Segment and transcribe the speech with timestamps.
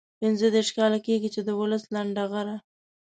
[0.19, 2.47] پنځه دېرش کاله کېږي چې د وسلو لنډه غر.